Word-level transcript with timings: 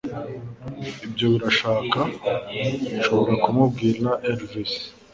ibyo 1.05 1.25
birashaka.' 1.33 1.99
nshobora 2.95 3.33
kumubwira 3.43 4.07
'elves' 4.19 4.75